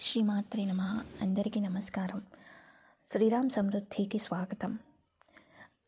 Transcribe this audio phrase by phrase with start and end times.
[0.00, 1.00] శ్రీమాత్రి నమ.
[1.22, 2.22] అందరికీ నమస్కారం.
[3.10, 4.78] శ్రీరామ్ సమృద్ధికి స్వాగతం.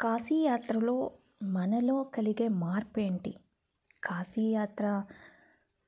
[0.01, 1.11] కాశీ యాత్రలో
[1.43, 3.35] మనలో కలిగే మార్పు ఏంటి
[4.05, 5.05] కాశీ యాత్ర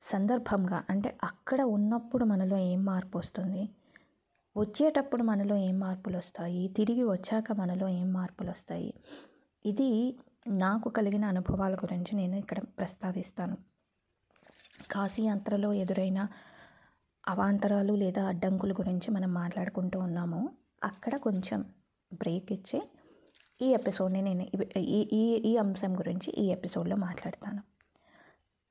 [0.01, 3.69] సందర్భంగా అంటే అక్కడ ఉన్నప్పుడు మనలో ఏం మార్పు వస్తుంది
[4.57, 8.93] వచ్చేటప్పుడు మనలో ఏం మార్పులు వస్తాయి తిరిగి వచ్చాక మనలో ఏం మార్పులు వస్తాయి
[9.65, 10.17] ఇది
[10.47, 13.57] నాకు కలిగిన అనుభవాల గురించి నేను ఇక్కడ ప్రస్తావిస్తాను.
[14.91, 16.27] కాశీ యాత్రలో ఎదురైన
[17.27, 20.49] అవాంతరాలు లేదా అడ్డంకుల గురించి మనం మాట్లాడుకుంటూ ఉన్నాము.
[20.83, 21.61] అక్కడ కొంచెం
[22.13, 22.89] బ్రేక్ ఇచ్చి
[23.61, 27.61] ఈ ఎపిసోడ్ని నేను ఈ ఈ ఈ అంశం గురించి ఈ ఎపిసోడ్లో మాట్లాడతాను.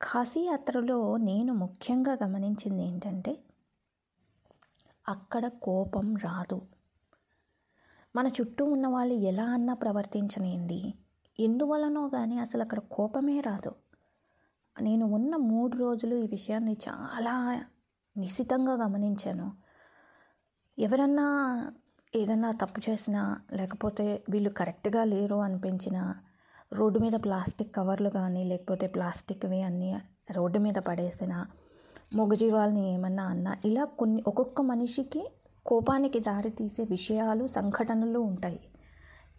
[0.01, 3.43] కాశీ యాత్రలో నేను ముఖ్యంగా గమనించింది ఏంటంటే
[5.09, 6.61] అక్కడ కోపం రాదు.
[8.15, 10.93] మన చుట్టూ ఉన్న వాళ్ళు ఎలా అన్నా ప్రవర్తించనేయండి.
[11.39, 13.75] ఎందువలనో కానీ అసలు అక్కడ కోపమే రాదు.
[14.81, 17.65] నేను ఉన్న మూడు రోజులు ఈ విషయాన్ని చాలా
[18.17, 19.51] నిశితంగా గమనించాను.
[20.79, 21.27] ఎవరన్నా
[22.15, 26.15] ఏదన్నా తప్పు చేసినా లేకపోతే వీళ్ళు కరెక్ట్గా లేరు అనిపించినా
[26.73, 29.95] రోడ్డు మీద ప్లాస్టిక్ కవర్లు కానీ లేకపోతే ప్లాస్టిక్వి అన్నీ
[30.31, 31.45] రోడ్డు మీద పడేసిన
[32.15, 35.31] మొగజీవాల్ని ఏమన్నా అన్నా ఇలా కొన్ని ఒక్కొక్క మనిషికి
[35.65, 38.59] కోపానికి దారి తీసే విషయాలు సంఘటనలు ఉంటాయి.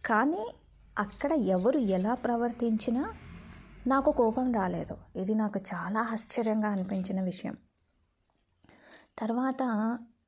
[0.07, 0.55] కానీ
[0.99, 3.15] అక్కడ ఎవరు ఎలా ప్రవర్తించినా
[3.87, 4.97] నాకు కోపం రాలేదు.
[5.17, 7.57] ఇది నాకు చాలా ఆశ్చర్యంగా అనిపించిన విషయం.
[9.19, 9.63] తర్వాత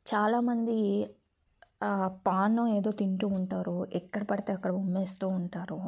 [0.07, 0.79] చాలామంది
[1.83, 1.89] ఆ,
[2.69, 3.87] ఏదో తింటూ ఉంటారు.
[3.93, 5.79] ఎక్కడ పడితే అక్కడ ఉమ్మేస్తూ ఉంటారు.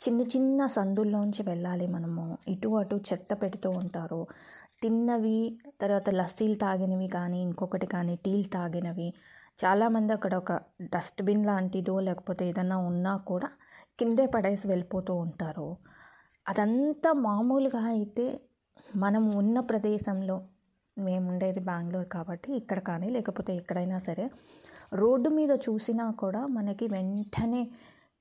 [0.00, 2.38] చిన్న చిన్న సందుల్లోంచి వెళ్ళాలి మనము.
[2.48, 4.20] ఇటు అటు చెత్త పెడుతూ ఉంటారు.
[4.82, 5.38] తిన్నవి
[5.80, 9.08] తర్వాత లస్సీలు తాగినవి కానీ ఇంకొకటి కానీ టీలు తాగినవి.
[9.64, 10.52] చాలామంది అక్కడ ఒక
[10.94, 13.48] డస్ట్బిన్ లాంటిదో లేకపోతే ఏదన్నా ఉన్నా కూడా
[13.98, 15.68] కిందే పడేసి వెళ్ళిపోతూ ఉంటారు.
[16.48, 18.26] అదంతా మామూలుగా అయితే
[18.96, 20.36] మనం ఉన్న ప్రదేశంలో
[21.06, 24.24] మేము ఉండేది బెంగళూరు కాబట్టి ఇక్కడ కానీ లేకపోతే ఎక్కడైనా సరే.
[25.00, 27.62] రోడ్డు మీద చూసినా కూడా మనకి వెంటనే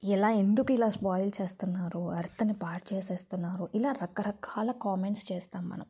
[0.03, 5.87] ఎలా ఎందుకు ఇలా స్పాయిల్ చేస్తున్నారు అర్త్ని పాడు చేసేస్తున్నారు ఇలా రకరకాల కామెంట్స్ చేస్తాం మనం.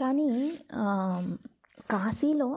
[0.00, 0.28] కానీ
[1.92, 2.48] కాశీలో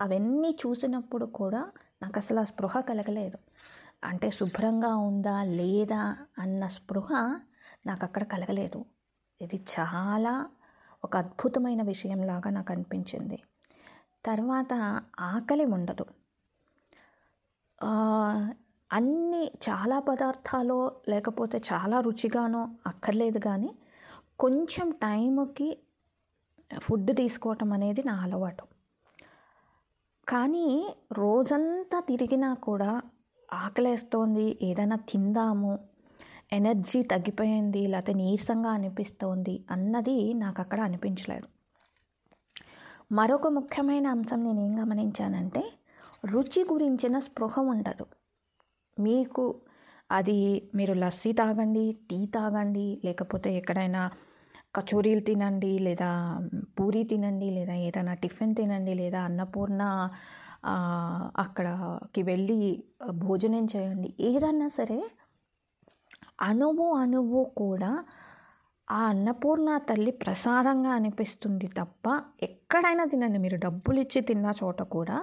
[0.00, 1.62] అవన్నీ చూసినప్పుడు కూడా
[2.02, 3.38] నాకు అసలు ఆ స్పృహ కలగలేదు.
[4.08, 6.02] అంటే శుభ్రంగా ఉందా లేదా
[6.42, 7.10] అన్న స్పృహ
[7.88, 8.80] నాకు అక్కడ కలగలేదు.
[9.40, 10.32] ఇది చాలా
[11.04, 13.38] ఒక అద్భుతమైన విషయంలాగా నాకు అనిపించింది
[14.24, 14.72] తర్వాత
[15.18, 16.06] ఆకలి ఉండదు.
[18.90, 20.78] అన్ని చాలా పదార్థాలు
[21.08, 23.70] లేకపోతే చాలా రుచిగానో అక్కర్లేదు కానీ
[24.38, 25.68] కొంచెం టైంకి
[26.78, 28.64] ఫుడ్ తీసుకోవటం అనేది నా అలవాటు.
[30.26, 30.66] కానీ
[31.12, 32.90] రోజంతా తిరిగినా కూడా
[33.52, 35.72] ఆకలేస్తోంది ఏదైనా తిందాము
[36.52, 41.48] ఎనర్జీ తగ్గిపోయింది లేకపోతే నీరసంగా అనిపిస్తోంది అన్నది నాకు అక్కడ అనిపించలేదు.
[43.12, 45.62] మరొక ముఖ్యమైన అంశం నేను ఏం గమనించానంటే
[46.24, 48.06] రుచి గురించిన స్పృహ ఉండదు.
[48.96, 49.44] మీకు
[50.10, 50.38] అది
[50.74, 54.02] మీరు లస్సీ తాగండి టీ తాగండి లేకపోతే ఎక్కడైనా
[54.76, 56.10] కచోరీలు తినండి లేదా
[56.78, 59.82] పూరి తినండి లేదా ఏదైనా టిఫిన్ తినండి లేదా అన్నపూర్ణ
[61.36, 61.70] అక్కడకి
[62.02, 62.58] అక్కడికి వెళ్ళి
[63.22, 64.98] భోజనం చేయండి ఏదన్నా సరే
[66.40, 67.92] అణువు అణువు కూడా
[68.88, 72.06] ఆ అన్నపూర్ణ తల్లి ప్రసాదంగా అనిపిస్తుంది తప్ప
[72.42, 73.38] ఎక్కడైనా తినండి.
[73.38, 75.18] మీరు డబ్బులు ఇచ్చి తిన్న చోట కూడా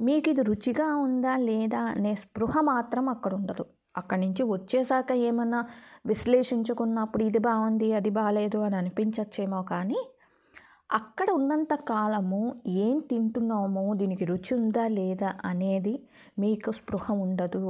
[0.00, 3.64] మీకు ఇది రుచిగా ఉందా లేదా అనే స్పృహ మాత్రం అక్కడ ఉండదు.
[3.96, 5.60] అక్కడి నుంచి వచ్చేసాక ఏమన్నా
[6.06, 10.00] విశ్లేషించుకున్నప్పుడు ఇది బాగుంది అది బాగాలేదు అని అనిపించచ్చేమో కానీ
[10.90, 12.40] అక్కడ ఉన్నంత కాలము
[12.84, 15.94] ఏం తింటున్నామో దీనికి రుచి ఉందా లేదా అనేది
[16.38, 17.64] మీకు స్పృహ ఉండదు.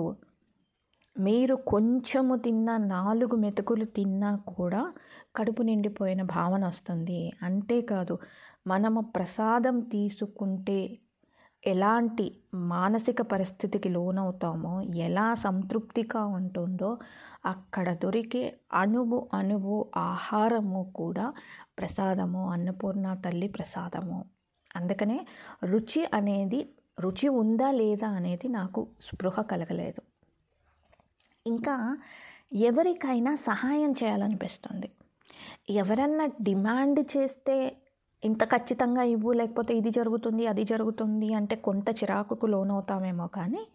[1.17, 4.93] మీరు కొంచెము తిన్నా నాలుగు మెతుకులు తిన్నా కూడా
[5.37, 7.33] కడుపు నిండిపోయిన భావన వస్తుంది.
[7.43, 8.19] అంతేకాదు
[8.67, 10.79] మనము ప్రసాదం తీసుకుంటే
[11.67, 16.99] ఎలాంటి మానసిక పరిస్థితికి లోనవుతామో ఎలా సంతృప్తిగా ఉంటుందో
[17.47, 18.43] అక్కడ దొరికే
[18.73, 21.27] అణువు అణువు ఆహారము కూడా
[21.79, 24.19] ప్రసాదము అన్నపూర్ణ తల్లి ప్రసాదము.
[24.77, 25.19] అందుకనే
[25.65, 26.61] రుచి అనేది
[27.01, 30.01] రుచి ఉందా లేదా అనేది నాకు స్పృహ కలగలేదు.
[31.47, 31.99] ఇంకా
[32.53, 34.89] ఎవరికైనా సహాయం చేయాలనిపిస్తుంది.
[35.71, 37.77] ఎవరన్నా డిమాండ్ చేస్తే
[38.25, 43.67] ఇంత ఖచ్చితంగా ఇవ్వు లేకపోతే ఇది జరుగుతుంది అది జరుగుతుంది అంటే కొంత చిరాకుకు లోనవుతామేమో కానీ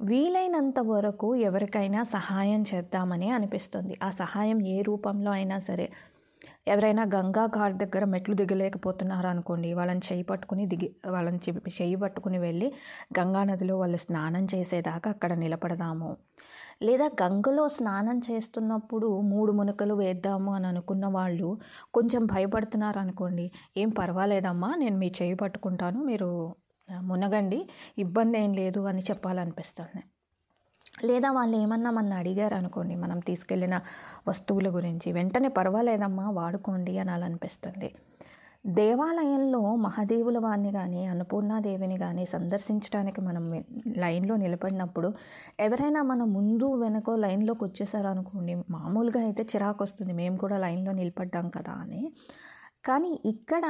[0.00, 3.98] వీలైనంత వరకు ఎవరికైనా సహాయం చేద్దామని అనిపిస్తుంది.
[4.02, 5.92] ఆ సహాయం ఏ రూపంలో అయినా సరే.
[6.68, 12.38] ఎవరైనా గంగా ఘాట్ దగ్గర మెట్లు దిగలేకపోతున్నారు అనుకోండి వాళ్ళని చేయి పట్టుకుని దిగి వాళ్ళని చె- చేయి పట్టుకుని
[12.38, 12.72] వెళ్ళి
[13.18, 16.16] గంగా నదిలో వాళ్ళు స్నానం చేసేదాకా అక్కడ నిలబడదాము.
[16.82, 21.48] లేదా గంగలో స్నానం చేస్తున్నప్పుడు మూడు మునకలు వేద్దాము అని అనుకున్న వాళ్ళు
[21.94, 26.30] కొంచెం భయపడుతున్నారు అనుకోండి ఏం పర్వాలేదమ్మా నేను మీ చేయి పట్టుకుంటాను మీరు
[27.02, 27.60] మునగండి
[27.98, 30.02] ఇబ్బంది ఏం లేదు అని చెప్పాలనిపిస్తుంది.
[31.04, 33.76] లేదా వాళ్ళు ఏమన్నా మన అడిగారు అనుకోండి మనం తీసుకెళ్ళిన
[34.28, 37.88] వస్తువుల గురించి వెంటనే పర్వాలేదమ్మా వాడుకోండి అని అలా అనిపిస్తుంది.
[38.64, 43.44] దేవాలయంలో మహాదేవుల వారిని కానీ అన్నపూర్ణాదేవిని కానీ సందర్శించడానికి మనం
[43.96, 45.14] లైన్లో నిలబడినప్పుడు
[45.60, 51.72] ఎవరైనా మన ముందు వెనకో లైన్లోకి వచ్చేసారనుకోండి మామూలుగా అయితే చిరాకు వస్తుంది మేము కూడా లైన్లో నిలబడ్డాం కదా
[51.72, 52.12] అని.
[52.86, 53.64] కానీ ఇక్కడ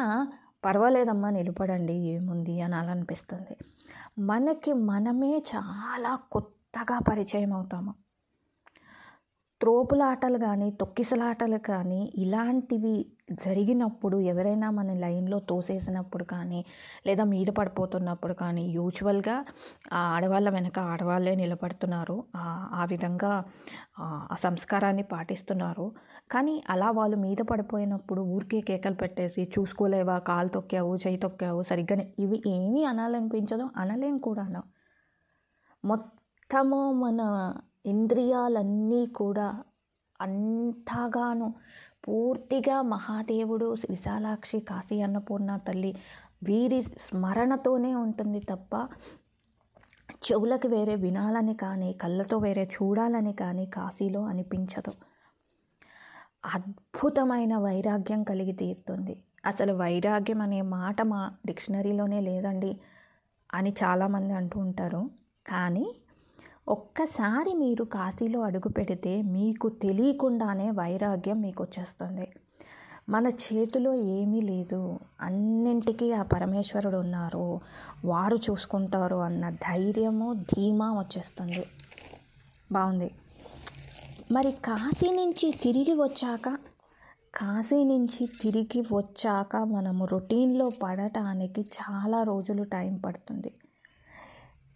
[0.65, 3.57] పర్వాలేదమ్మా నిలబడండి ఏముంది అని అలా అనిపిస్తుంది
[4.19, 7.93] మనకి మనమే చాలా కొత్తగా పరిచయం అవుతాము.
[9.61, 16.65] త్రోపులాటలు కానీ తొక్కిసలాటలు కానీ ఇలాంటివి జరిగినప్పుడు ఎవరైనా మన లైన్లో తోసేసినప్పుడు కానీ
[17.07, 19.45] లేదా మీద పడిపోతున్నప్పుడు కానీ యూజువల్గా
[19.93, 22.25] ఆడవాళ్ళ వెనక ఆడవాళ్ళే నిలబడుతున్నారు.
[22.37, 23.45] ఆ- విధంగా
[23.99, 25.93] ఆ సంస్కారాన్ని పాటిస్తున్నారు.
[26.31, 32.43] కానీ అలా వాళ్ళు మీద పడిపోయినప్పుడు ఊరికే కేకలు పెట్టేసి చూసుకోలేవా కాలు తొక్కావు చేయి తొక్కావు సరిగ్గా ఇవి
[32.47, 34.63] ఏమీ అనాలనిపించదు అనలేం కూడాను.
[35.85, 37.53] మొత్తము మన
[37.85, 39.49] ఇంద్రియాలన్నీ కూడా
[40.21, 41.49] అంతగాను
[42.05, 45.93] పూర్తిగా మహాదేవుడు విశాలాక్షి కాశీ అన్నపూర్ణ తల్లి
[46.45, 48.73] వీరి స్మరణతోనే ఉంటుంది తప్ప
[50.27, 54.93] చెవులకు వేరే వినాలని కానీ కళ్ళతో వేరే చూడాలని కానీ కాశీలో అనిపించదు.
[56.55, 59.15] అద్భుతమైన వైరాగ్యం కలిగి తీరుతుంది.
[59.45, 62.73] అసలు వైరాగ్యం అనే మాట మా డిక్షనరీలోనే లేదండి
[63.51, 65.03] అని చాలామంది అంటూ ఉంటారు.
[65.47, 65.87] కానీ
[66.69, 72.29] ఒక్కసారి మీరు కాశీలో అడుగు పెడితే మీకు తెలియకుండానే వైరాగ్యం మీకు వచ్చేస్తుంది.
[73.09, 74.99] మన చేతిలో ఏమీ లేదు.
[75.21, 77.61] అన్నింటికీ ఆ పరమేశ్వరుడు ఉన్నారు.
[78.05, 81.67] వారు చూసుకుంటారు అన్న ధైర్యము ధీమా వచ్చేస్తుంది.
[82.73, 83.11] బాగుంది.
[84.33, 86.49] మరి కాశీ నుంచి తిరిగి వచ్చాక
[87.35, 93.53] కాశీ నుంచి తిరిగి వచ్చాక మనము రొటీన్లో పడటానికి చాలా రోజులు టైం పడుతుంది.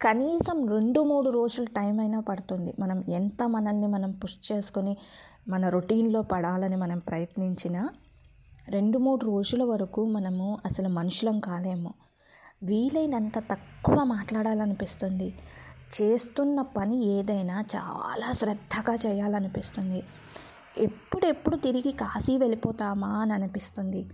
[0.01, 2.73] కనీసం రెండు మూడు రోజులు టైం అయినా పడుతుంది.
[2.79, 4.97] మనం ఎంత మనల్ని మనం పుష్ చేసుకొని
[5.47, 7.89] మన రొటీన్లో పడాలని మనం ప్రయత్నించినా
[8.69, 11.93] రెండు మూడు రోజుల వరకు మనము అసలు మనుషులం కాలేము.
[12.63, 15.35] వీలైనంత తక్కువ మాట్లాడాలనిపిస్తుంది.
[16.01, 20.03] చేస్తున్న పని ఏదైనా చాలా శ్రద్ధగా చేయాలనిపిస్తుంది.
[20.77, 24.09] ఎప్పుడెప్పుడు తిరిగి కాశీ వెళ్ళిపోతామా అని అనిపిస్తుంది.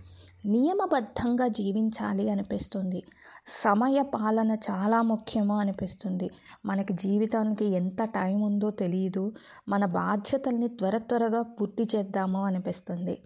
[0.46, 3.02] నియమబద్ధంగా జీవించాలి అనిపిస్తుంది.
[3.46, 6.30] సమయ పాలన చాలా ముఖ్యము అనిపిస్తుంది.
[6.66, 9.32] మనకి జీవితానికి ఎంత టైం ఉందో తెలియదు
[9.68, 13.18] మన బాధ్యతల్ని త్వర త్వరగా పూర్తి చేద్దాము అనిపిస్తుంది.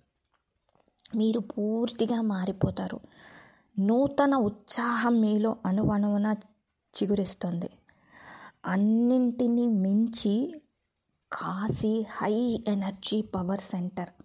[1.16, 3.00] మీరు పూర్తిగా మారిపోతారు.
[3.78, 6.34] నూతన ఉత్సాహం మీలో అణువణువున
[6.96, 7.70] చిగురిస్తుంది.
[8.66, 10.62] అన్నింటినీ మించి
[11.32, 14.19] Kashi high energy power centre.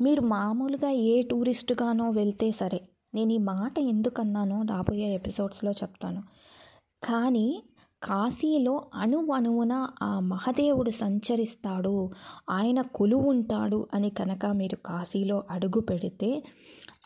[0.00, 2.80] మీరు మామూలుగా ఏ టూరిస్టుగానో వెళ్తే సరే
[3.14, 6.22] నేను ఈ మాట ఎందుకన్నానో రాబోయే ఎపిసోడ్స్లో చెప్తాను.
[7.02, 7.62] కానీ
[8.02, 12.10] కాశీలో అణువణువున ఆ మహదేవుడు సంచరిస్తాడు
[12.50, 16.42] ఆయన కొలువుంటాడు అని కనుక మీరు కాశీలో అడుగు పెడితే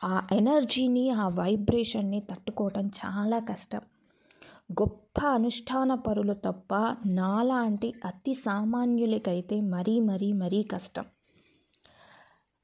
[0.04, 3.82] ఆ ఎనర్జీని ఆ వైబ్రేషన్ని తట్టుకోవటం చాలా కష్టం.
[4.72, 6.72] గొప్ప అనుష్ఠాన పరులు తప్ప
[7.06, 11.04] నాలాంటి అతి సామాన్యులకైతే మరీ మరీ మరీ కష్టం.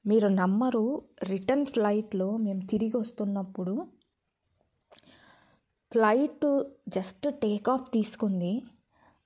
[0.06, 3.87] మీరు నమ్మరు రిటర్న్ ఫ్లైట్లో మేము తిరిగి వస్తున్నప్పుడు
[5.93, 8.63] ఫ్లైట్ జస్ట్ టేక్ ఆఫ్ తీసుకుంది.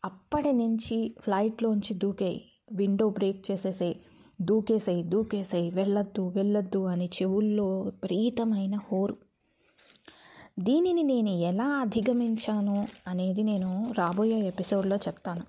[0.04, 2.40] అప్పటి నుంచి ఫ్లైట్లోంచి దూకేయి
[2.72, 3.96] విండో బ్రేక్ చేసేసేయి
[4.40, 9.16] దూకేసేయి దూకేసేయి వెళ్ళొద్దు వెళ్ళొద్దు అని చెవుల్లో విపరీతమైన హోరు.
[10.58, 15.44] దీనిని నేను ఎలా అధిగమించాను అనేది నేను రాబోయే ఎపిసోడ్లో చెప్తాను.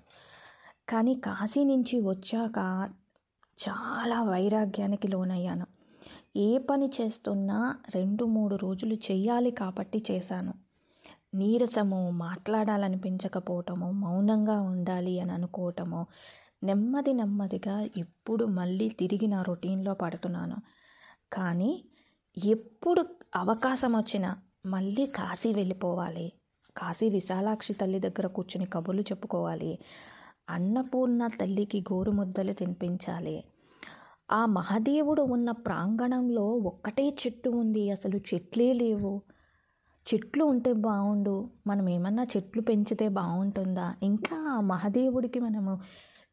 [0.88, 2.58] కానీ కాశీ నుంచి వచ్చాక
[3.58, 5.66] చాలా వైరాగ్యానికి లోనయ్యాను.
[6.36, 10.54] ఏ పని చేస్తున్నా రెండు మూడు రోజులు చెయ్యాలి కాబట్టి చేశాను.
[11.34, 16.06] నీరసము మాట్లాడాలనిపించకపోవటము మౌనంగా ఉండాలి అని అనుకోవటము
[16.62, 20.56] నెమ్మది నెమ్మదిగా ఇప్పుడు మళ్ళీ తిరిగి నా రొటీన్లో పడుతున్నాను.
[21.32, 21.84] కానీ
[22.44, 24.36] ఎప్పుడు అవకాశం వచ్చినా
[24.66, 26.32] మళ్ళీ కాశీ వెళ్ళిపోవాలి.
[26.76, 29.78] కాశీ విశాలాక్షి తల్లి దగ్గర కూర్చుని కబుర్లు చెప్పుకోవాలి.
[30.48, 33.44] అన్నపూర్ణ తల్లికి గోరుముద్దలు తినిపించాలి.
[34.32, 37.90] ఆ మహాదేవుడు ఉన్న ప్రాంగణంలో ఒక్కటే చెట్టు ఉంది.
[37.90, 39.22] అసలు చెట్లే లేవు.
[40.06, 45.80] చెట్లు ఉంటే బాగుండు మనం ఏమన్నా చెట్లు పెంచితే బాగుంటుందా ఇంకా ఆ మహాదేవుడికి మనము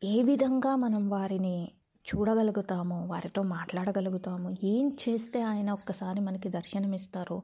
[0.03, 1.71] ఏ విధంగా మనం వారిని
[2.05, 3.05] చూడగలుగుతామో?
[3.05, 4.55] వారితో మాట్లాడగలుగుతాము?
[4.63, 7.41] ఏం చేస్తే ఆయన ఒక్కసారి మనకి దర్శనమిస్తారో?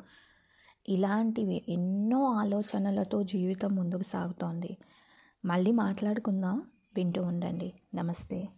[0.90, 4.78] ఇలాంటివి ఎన్నో ఆలోచనలతో జీవితం ముందుకు సాగుతోంది.
[5.46, 6.64] మళ్ళీ మాట్లాడుకుందాం.
[6.96, 7.74] వింటూ ఉండండి.
[7.96, 8.50] నమస్తే.